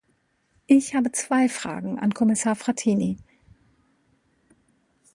[0.65, 3.17] Ich habe zwei Fragen an Kommissar Frattini.